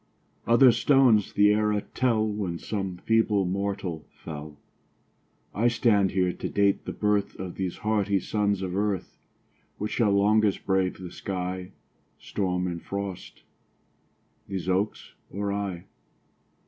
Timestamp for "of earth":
8.63-9.19